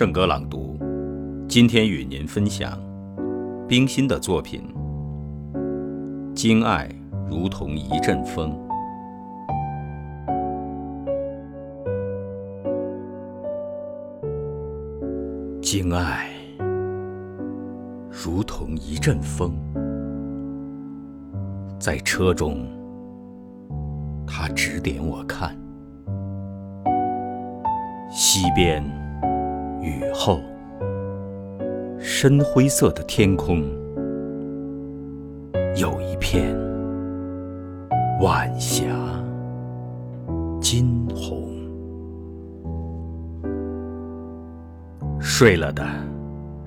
[0.00, 0.78] 圣歌朗读，
[1.46, 2.72] 今天与您分享
[3.68, 4.62] 冰心的作品
[6.32, 6.88] 《经爱
[7.28, 8.50] 如同一阵风》。
[15.60, 16.30] 经爱
[18.10, 19.52] 如同一阵风，
[21.78, 22.66] 在车中，
[24.26, 25.54] 他指点我看，
[28.10, 28.82] 西边。
[29.82, 30.40] 雨后，
[31.98, 33.62] 深灰色的天空，
[35.76, 36.54] 有一片
[38.20, 38.84] 晚霞，
[40.60, 41.48] 金红。
[45.18, 45.82] 睡了的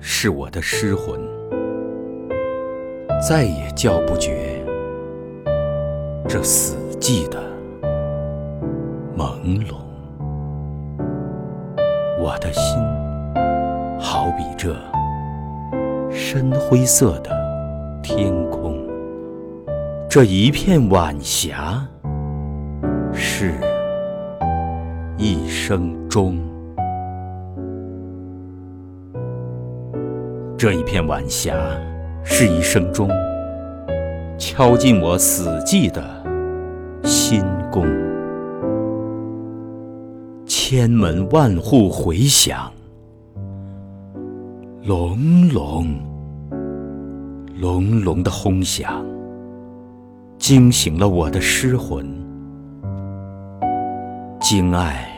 [0.00, 1.20] 是我的失魂，
[3.28, 4.60] 再也叫不绝
[6.26, 7.40] 这死寂的
[9.16, 9.76] 朦胧。
[12.20, 13.03] 我的心。
[14.36, 14.74] 比这
[16.10, 17.30] 深灰色的
[18.02, 18.78] 天空，
[20.08, 21.86] 这一片晚霞，
[23.12, 23.52] 是
[25.16, 26.38] 一生中。
[30.56, 31.54] 这一片晚霞
[32.24, 33.10] 是一生中，
[34.38, 36.02] 敲进我死寂的
[37.02, 37.86] 心宫，
[40.46, 42.72] 千门万户回响。
[44.86, 45.86] 隆隆
[47.58, 49.02] 隆隆的轰响，
[50.36, 52.06] 惊醒了我的失魂。
[54.38, 55.08] 惊爱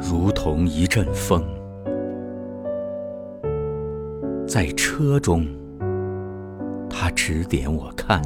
[0.00, 1.44] 如同一阵风，
[4.48, 5.46] 在车中，
[6.90, 8.20] 他指点我看，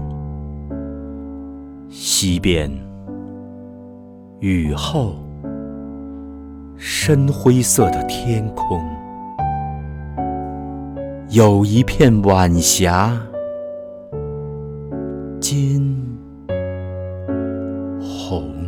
[1.91, 2.71] 西边
[4.41, 5.17] 雨后
[6.79, 8.81] 深灰色的天空。
[11.31, 13.15] 有一片晚霞，
[15.39, 15.95] 金
[18.01, 18.68] 红。